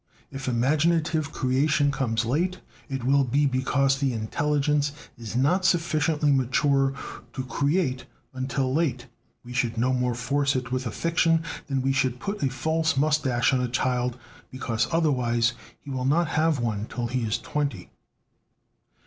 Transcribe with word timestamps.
If 0.31 0.47
imaginative 0.47 1.31
creation 1.31 1.91
comes 1.91 2.25
late, 2.25 2.59
it 2.89 3.03
will 3.03 3.23
be 3.23 3.45
because 3.45 3.99
the 3.99 4.13
intelligence 4.13 4.93
is 5.15 5.35
not 5.35 5.63
sufficiently 5.63 6.31
mature 6.31 6.95
to 7.33 7.43
create 7.45 8.05
until 8.33 8.73
late; 8.73 9.03
and 9.03 9.11
we 9.43 9.53
should 9.53 9.77
no 9.77 9.93
more 9.93 10.15
force 10.15 10.55
it 10.55 10.71
with 10.71 10.87
a 10.87 10.91
fiction 10.91 11.43
than 11.67 11.83
we 11.83 11.95
would 12.03 12.19
put 12.19 12.41
a 12.41 12.49
false 12.49 12.97
mustache 12.97 13.53
on 13.53 13.61
a 13.61 13.67
child 13.69 14.17
because 14.49 14.87
otherwise 14.91 15.53
he 15.79 15.91
will 15.91 16.05
not 16.05 16.29
have 16.29 16.57
one 16.59 16.87
till 16.87 17.05
he 17.05 17.21
is 17.21 17.37
twenty. 17.37 17.91